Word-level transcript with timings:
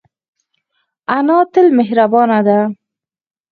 انا 1.17 1.37
تل 1.53 1.67
مهربانه 1.77 2.39
ده 2.47 2.59